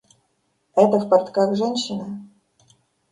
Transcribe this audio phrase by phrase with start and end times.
[0.73, 2.17] Эта в портках женщина?